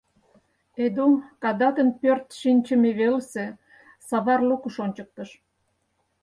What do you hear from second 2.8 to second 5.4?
велысе савар лукыш ончыктыш.